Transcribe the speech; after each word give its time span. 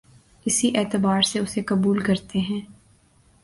اسی 0.45 0.71
اعتبار 0.75 1.21
سے 1.21 1.39
اسے 1.39 1.61
قبول 1.61 1.99
کرتے 1.99 2.39
ہیں 2.39 2.61